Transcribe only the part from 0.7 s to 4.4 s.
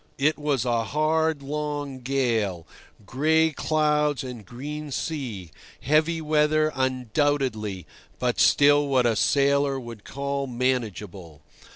hard, long gale, gray clouds